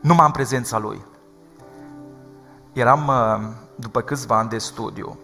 [0.00, 1.04] Numai în prezența Lui.
[2.72, 5.18] Eram, uh, după câțiva ani de studiu,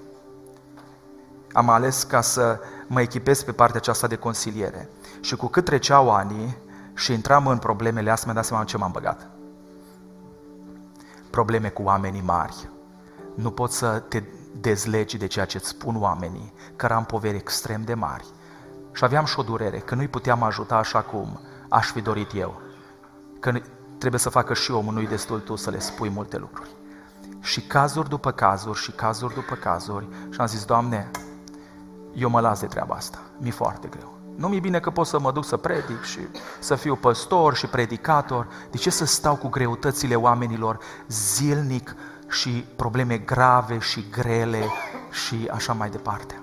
[1.52, 4.88] am ales ca să mă echipez pe partea aceasta de consiliere.
[5.20, 6.56] Și cu cât treceau anii
[6.94, 9.30] și intram în problemele astea, mi-am dat seama ce m-am băgat.
[11.30, 12.68] Probleme cu oamenii mari.
[13.34, 14.22] Nu poți să te
[14.60, 18.26] dezlegi de ceea ce îți spun oamenii, că am poveri extrem de mari.
[18.92, 22.60] Și aveam și o durere, că nu-i puteam ajuta așa cum aș fi dorit eu.
[23.40, 23.52] Că
[23.98, 26.70] trebuie să facă și omul, nu-i destul tu să le spui multe lucruri.
[27.40, 31.10] Și cazuri după cazuri și cazuri după cazuri și am zis, Doamne,
[32.16, 33.18] eu mă las de treaba asta.
[33.38, 34.18] Mi-e foarte greu.
[34.36, 36.18] Nu mi-e bine că pot să mă duc să predic și
[36.58, 38.48] să fiu păstor și predicator.
[38.70, 41.94] De ce să stau cu greutățile oamenilor zilnic
[42.28, 44.64] și probleme grave și grele
[45.10, 46.40] și așa mai departe?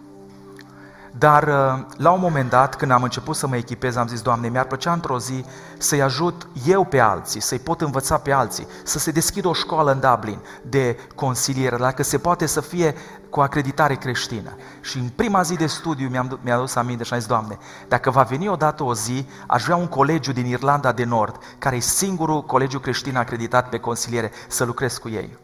[1.17, 4.49] Dar uh, la un moment dat, când am început să mă echipez, am zis, Doamne,
[4.49, 5.45] mi-ar plăcea într-o zi
[5.77, 9.91] să-i ajut eu pe alții, să-i pot învăța pe alții, să se deschidă o școală
[9.91, 12.95] în Dublin de consiliere, dacă se poate să fie
[13.29, 14.57] cu acreditare creștină.
[14.81, 18.09] Și în prima zi de studiu mi-am, mi-a adus aminte și am zis, Doamne, dacă
[18.09, 21.79] va veni odată o zi, aș vrea un colegiu din Irlanda de Nord, care e
[21.79, 25.37] singurul colegiu creștin acreditat pe consiliere, să lucrez cu ei.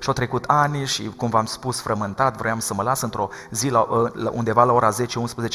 [0.00, 3.68] Și au trecut ani și, cum v-am spus, frământat, vroiam să mă las într-o zi,
[3.68, 3.86] la,
[4.32, 4.94] undeva la ora 10-11,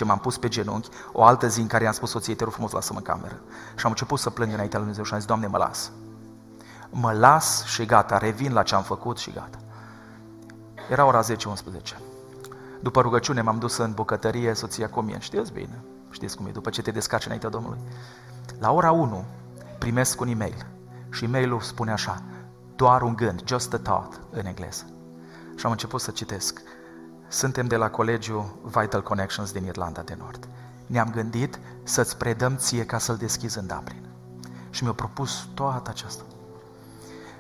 [0.03, 2.71] m-am pus pe genunchi, o altă zi în care i-am spus soției, te rog frumos,
[2.71, 3.39] lasă-mă în cameră.
[3.75, 5.91] Și am început să plâng înaintea lui Dumnezeu și am zis, Doamne, mă las.
[6.89, 9.58] Mă las și gata, revin la ce am făcut și gata.
[10.89, 11.25] Era ora 10-11.
[12.79, 15.19] După rugăciune m-am dus în bucătărie, soția cu mine.
[15.19, 17.79] Știți bine, știți cum e, după ce te descarci înaintea Domnului.
[18.60, 19.23] La ora 1
[19.79, 20.65] primesc un e-mail
[21.10, 22.21] și e-mailul spune așa,
[22.75, 24.85] doar un gând, just a thought în engleză.
[25.55, 26.61] Și am început să citesc.
[27.27, 30.47] Suntem de la colegiul Vital Connections din Irlanda de Nord.
[30.88, 34.09] Ne-am gândit să-ți predăm ție ca să-l deschizi în Dublin.
[34.69, 36.23] Și mi-a propus toată aceasta.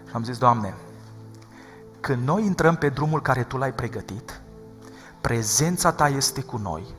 [0.07, 0.73] Și am zis, Doamne,
[1.99, 4.41] când noi intrăm pe drumul care Tu l-ai pregătit,
[5.21, 6.95] prezența Ta este cu noi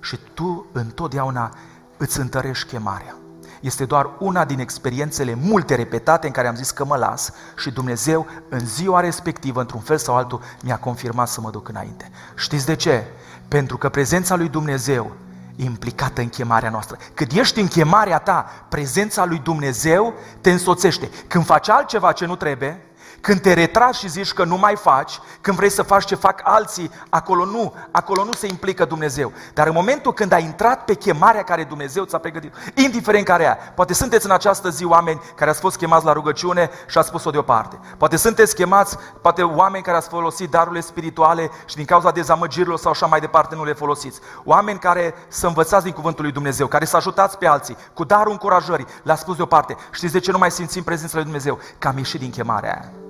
[0.00, 1.54] și Tu întotdeauna
[1.96, 3.19] îți întărești chemarea.
[3.60, 7.70] Este doar una din experiențele multe repetate în care am zis că mă las și
[7.70, 12.10] Dumnezeu în ziua respectivă, într-un fel sau altul, mi-a confirmat să mă duc înainte.
[12.36, 13.04] Știți de ce?
[13.48, 15.12] Pentru că prezența lui Dumnezeu
[15.56, 16.96] e implicată în chemarea noastră.
[17.14, 21.10] Cât ești în chemarea ta, prezența lui Dumnezeu te însoțește.
[21.28, 22.84] Când faci altceva ce nu trebuie,
[23.20, 26.40] când te retragi și zici că nu mai faci, când vrei să faci ce fac
[26.44, 29.32] alții, acolo nu, acolo nu se implică Dumnezeu.
[29.54, 33.58] Dar în momentul când ai intrat pe chemarea care Dumnezeu ți-a pregătit, indiferent care ea,
[33.74, 37.30] poate sunteți în această zi oameni care ați fost chemați la rugăciune și ați spus-o
[37.30, 37.78] deoparte.
[37.96, 42.90] Poate sunteți chemați, poate oameni care ați folosit darurile spirituale și din cauza dezamăgirilor sau
[42.90, 44.20] așa mai departe nu le folosiți.
[44.44, 48.32] Oameni care să învățați din cuvântul lui Dumnezeu, care să ajutați pe alții, cu darul
[48.32, 49.76] încurajării, le-ați spus deoparte.
[49.90, 51.58] Știți de ce nu mai simțim prezența lui Dumnezeu?
[51.78, 53.09] Că am ieșit din chemarea aia.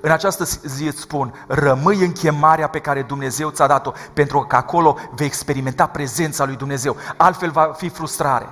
[0.00, 4.56] În această zi îți spun, rămâi în chemarea pe care Dumnezeu ți-a dat-o, pentru că
[4.56, 6.96] acolo vei experimenta prezența lui Dumnezeu.
[7.16, 8.48] Altfel va fi frustrare.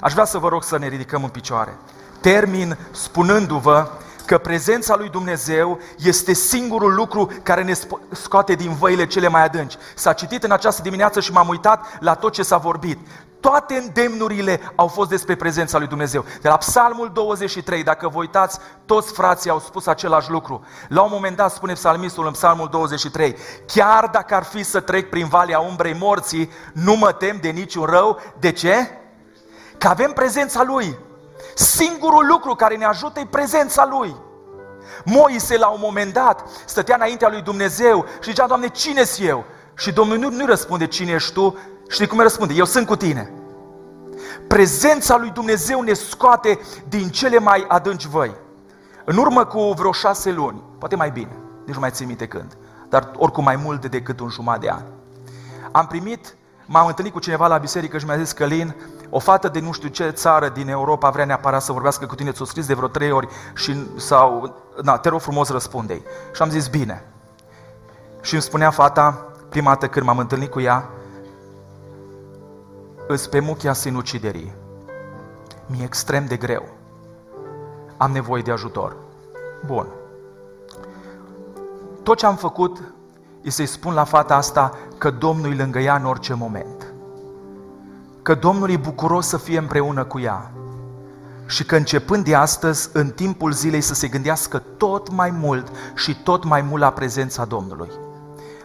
[0.00, 1.76] Aș vrea să vă rog să ne ridicăm în picioare.
[2.20, 7.72] Termin spunându-vă că că prezența lui Dumnezeu este singurul lucru care ne
[8.10, 9.76] scoate din văile cele mai adânci.
[9.94, 12.98] S-a citit în această dimineață și m-am uitat la tot ce s-a vorbit.
[13.42, 16.24] Toate îndemnurile au fost despre prezența lui Dumnezeu.
[16.40, 20.64] De la Psalmul 23, dacă vă uitați, toți frații au spus același lucru.
[20.88, 23.36] La un moment dat spune psalmistul în Psalmul 23,
[23.66, 27.84] chiar dacă ar fi să trec prin valea umbrei morții, nu mă tem de niciun
[27.84, 28.20] rău.
[28.38, 28.90] De ce?
[29.78, 30.98] Că avem prezența Lui.
[31.54, 34.16] Singurul lucru care ne ajută e prezența Lui.
[35.04, 39.44] Moise la un moment dat stătea înaintea lui Dumnezeu și zicea, Doamne, cine sunt eu?
[39.76, 41.58] Și Domnul nu, nu răspunde cine ești tu,
[41.92, 42.54] Știi cum îi răspunde?
[42.54, 43.32] Eu sunt cu tine.
[44.48, 48.34] Prezența lui Dumnezeu ne scoate din cele mai adânci văi.
[49.04, 52.56] În urmă cu vreo șase luni, poate mai bine, nici nu mai țin minte când,
[52.88, 54.82] dar oricum mai mult decât un jumătate de an.
[55.72, 56.36] Am primit,
[56.66, 58.74] m-am întâlnit cu cineva la biserică și mi-a zis, Călin,
[59.10, 62.32] o fată de nu știu ce țară din Europa vrea neapărat să vorbească cu tine,
[62.32, 66.02] ți-o scris de vreo trei ori și, sau, na, te rog frumos răspunde
[66.34, 67.04] Și am zis, bine.
[68.20, 70.90] Și îmi spunea fata, prima dată când m-am întâlnit cu ea,
[73.08, 74.52] îs pe muchia sinuciderii.
[75.66, 76.68] Mi-e extrem de greu.
[77.96, 78.96] Am nevoie de ajutor.
[79.66, 79.86] Bun.
[82.02, 82.82] Tot ce am făcut
[83.42, 86.92] e să-i spun la fata asta că Domnul îi lângă ea în orice moment.
[88.22, 90.50] Că Domnul e bucuros să fie împreună cu ea.
[91.46, 96.22] Și că începând de astăzi, în timpul zilei, să se gândească tot mai mult și
[96.22, 97.90] tot mai mult la prezența Domnului.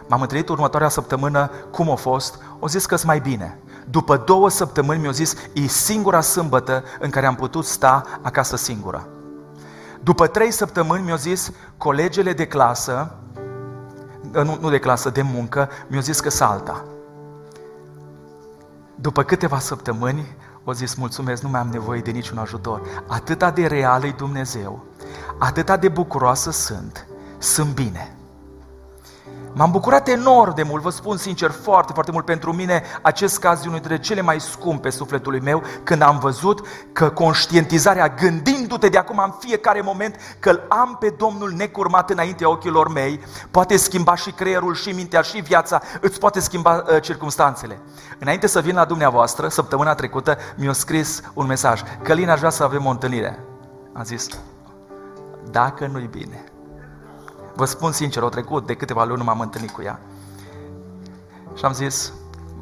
[0.08, 3.58] M-am întâlnit următoarea săptămână, cum a fost, o zis că mai bine.
[3.90, 9.08] După două săptămâni mi-au zis, e singura sâmbătă în care am putut sta acasă singură.
[10.02, 13.14] După trei săptămâni mi-au zis, colegele de clasă,
[14.32, 16.84] nu, nu de clasă, de muncă, mi-au zis că salta.
[18.94, 22.82] După câteva săptămâni, au zis, mulțumesc, nu mai am nevoie de niciun ajutor.
[23.06, 24.84] Atâta de real e Dumnezeu,
[25.38, 27.06] atâta de bucuroasă sunt,
[27.38, 28.17] sunt bine.
[29.58, 32.82] M-am bucurat enorm de mult, vă spun sincer, foarte, foarte mult pentru mine.
[33.02, 38.08] Acest caz e unul dintre cele mai scumpe sufletului meu când am văzut că conștientizarea,
[38.08, 43.20] gândindu-te de acum în fiecare moment că îl am pe Domnul necurmat înaintea ochilor mei,
[43.50, 47.78] poate schimba și creierul, și mintea, și viața, îți poate schimba uh, circumstanțele.
[48.18, 51.82] Înainte să vin la dumneavoastră, săptămâna trecută, mi-a scris un mesaj.
[52.02, 53.38] Călin, aș vrea să avem o întâlnire.
[53.92, 54.26] Am zis,
[55.50, 56.44] dacă nu-i bine,
[57.58, 60.00] Vă spun sincer, au trecut de câteva luni, nu m-am întâlnit cu ea.
[61.54, 62.12] Și am zis,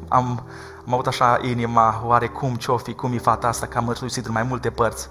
[0.07, 0.43] am,
[0.85, 4.25] am avut așa inima, oare cum, ce-o fi, cum e fata asta, că am mărturisit
[4.25, 5.09] în mai multe părți.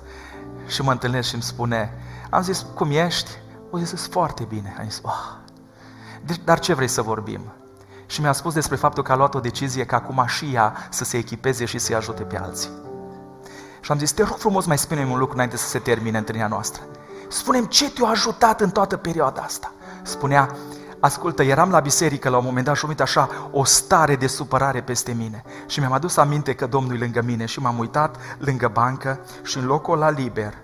[0.67, 1.93] Și mă întâlnesc și îmi spune,
[2.31, 3.31] am zis, cum ești?
[3.71, 4.77] O zis, foarte bine.
[4.79, 5.33] Am zis, oh.
[6.25, 7.41] Deci, dar ce vrei să vorbim?
[8.07, 11.05] Și mi-a spus despre faptul că a luat o decizie ca acum și ea să
[11.05, 12.71] se echipeze și să-i ajute pe alții.
[13.81, 16.49] Și am zis, te rog frumos mai spune un lucru înainte să se termine întâlnirea
[16.49, 16.83] noastră.
[17.29, 19.71] Spunem ce te-a ajutat în toată perioada asta
[20.07, 20.57] spunea,
[21.01, 24.81] ascultă, eram la biserică la un moment dat și am așa o stare de supărare
[24.81, 25.43] peste mine.
[25.67, 29.59] Și mi-am adus aminte că Domnul e lângă mine și m-am uitat lângă bancă și
[29.59, 30.55] în locul la liber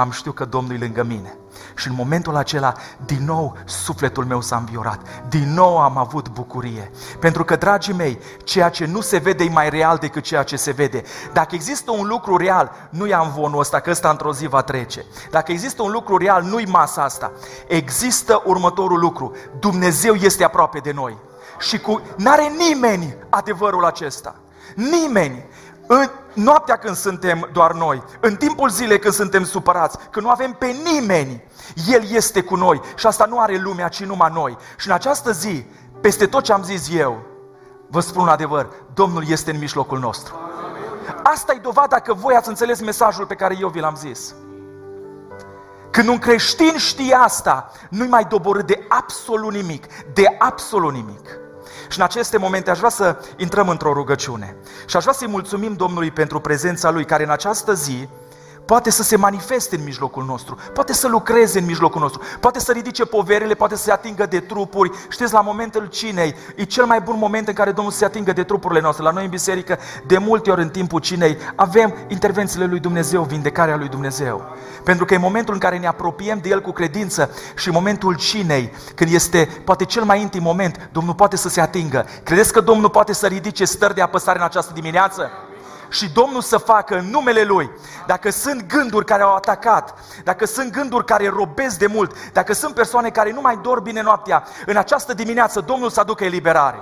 [0.00, 1.34] am știut că Domnul e lângă mine.
[1.74, 2.74] Și în momentul acela,
[3.04, 5.00] din nou, sufletul meu s-a înviorat.
[5.28, 6.90] Din nou am avut bucurie.
[7.18, 10.56] Pentru că, dragii mei, ceea ce nu se vede e mai real decât ceea ce
[10.56, 11.02] se vede.
[11.32, 14.62] Dacă există un lucru real, nu i am vonul ăsta, că ăsta într-o zi va
[14.62, 15.04] trece.
[15.30, 17.32] Dacă există un lucru real, nu-i masa asta.
[17.66, 19.32] Există următorul lucru.
[19.58, 21.16] Dumnezeu este aproape de noi.
[21.58, 22.00] Și cu...
[22.16, 24.34] n-are nimeni adevărul acesta.
[24.74, 25.44] Nimeni
[25.92, 30.52] în noaptea când suntem doar noi, în timpul zilei când suntem supărați, când nu avem
[30.52, 31.44] pe nimeni,
[31.86, 34.56] El este cu noi și asta nu are lumea, ci numai noi.
[34.76, 35.64] Și în această zi,
[36.00, 37.22] peste tot ce am zis eu,
[37.88, 40.34] vă spun un adevăr, Domnul este în mijlocul nostru.
[41.22, 44.34] Asta e dovada că voi ați înțeles mesajul pe care eu vi l-am zis.
[45.90, 51.38] Când un creștin știe asta, nu-i mai doborât de absolut nimic, de absolut nimic.
[51.90, 54.56] Și în aceste momente aș vrea să intrăm într-o rugăciune.
[54.86, 58.08] Și aș vrea să-i mulțumim Domnului pentru prezența Lui, care în această zi
[58.70, 62.72] poate să se manifeste în mijlocul nostru, poate să lucreze în mijlocul nostru, poate să
[62.72, 64.90] ridice poverile, poate să se atingă de trupuri.
[65.08, 68.42] Știți, la momentul cinei, e cel mai bun moment în care Domnul se atingă de
[68.42, 69.04] trupurile noastre.
[69.04, 73.76] La noi în biserică, de multe ori în timpul cinei, avem intervențiile lui Dumnezeu, vindecarea
[73.76, 74.42] lui Dumnezeu.
[74.84, 78.72] Pentru că e momentul în care ne apropiem de El cu credință și momentul cinei,
[78.94, 82.06] când este poate cel mai intim moment, Domnul poate să se atingă.
[82.22, 85.30] Credeți că Domnul poate să ridice stări de apăsare în această dimineață?
[85.90, 87.70] Și Domnul să facă în numele Lui.
[88.06, 92.74] Dacă sunt gânduri care au atacat, dacă sunt gânduri care robesc de mult, dacă sunt
[92.74, 96.78] persoane care nu mai dor bine noaptea, în această dimineață Domnul să aducă eliberare.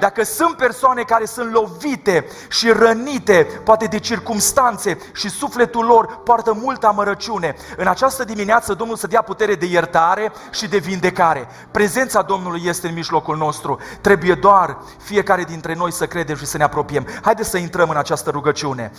[0.00, 6.52] Dacă sunt persoane care sunt lovite și rănite, poate de circumstanțe și sufletul lor poartă
[6.52, 11.48] multă amărăciune, în această dimineață Domnul să dea putere de iertare și de vindecare.
[11.70, 13.78] Prezența Domnului este în mijlocul nostru.
[14.00, 17.06] Trebuie doar fiecare dintre noi să credem și să ne apropiem.
[17.22, 18.92] Haideți să intrăm în această rugăciune.